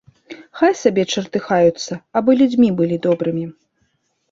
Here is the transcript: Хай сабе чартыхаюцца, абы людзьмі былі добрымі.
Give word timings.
Хай 0.61 0.71
сабе 0.83 1.03
чартыхаюцца, 1.17 1.93
абы 2.23 2.31
людзьмі 2.41 2.73
былі 2.83 3.01
добрымі. 3.07 3.45